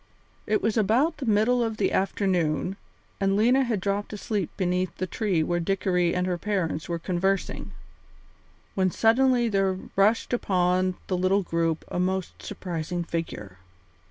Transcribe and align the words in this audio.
It 0.47 0.63
was 0.63 0.77
about 0.77 1.17
the 1.17 1.27
middle 1.27 1.63
of 1.63 1.77
the 1.77 1.91
afternoon, 1.91 2.75
and 3.19 3.35
Lena 3.37 3.63
had 3.63 3.79
dropped 3.79 4.11
asleep 4.13 4.49
beneath 4.57 4.97
the 4.97 5.05
tree 5.05 5.43
where 5.43 5.59
Dickory 5.59 6.15
and 6.15 6.25
her 6.25 6.39
parents 6.39 6.89
were 6.89 6.97
conversing, 6.97 7.69
when 8.73 8.89
suddenly 8.89 9.47
there 9.47 9.77
rushed 9.95 10.33
upon 10.33 10.95
the 11.05 11.15
little 11.15 11.43
group 11.43 11.85
a 11.87 11.99
most 11.99 12.41
surprising 12.41 13.03
figure. 13.03 13.59